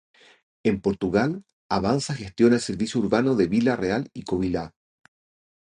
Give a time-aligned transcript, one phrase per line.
[0.69, 1.35] En Portugal,
[1.69, 4.73] Avanza gestiona el servicio urbano de Vila Real y Covilhã.